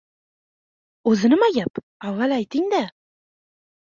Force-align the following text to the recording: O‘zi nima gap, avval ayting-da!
O‘zi 1.11 1.29
nima 1.33 1.49
gap, 1.57 1.83
avval 2.11 2.35
ayting-da! 2.37 2.83